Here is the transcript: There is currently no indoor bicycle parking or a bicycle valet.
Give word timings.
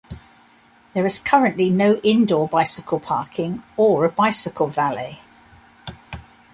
There 0.95 1.05
is 1.05 1.19
currently 1.19 1.69
no 1.69 1.97
indoor 1.97 2.47
bicycle 2.47 2.99
parking 2.99 3.61
or 3.77 4.03
a 4.03 4.09
bicycle 4.11 4.65
valet. 4.65 5.19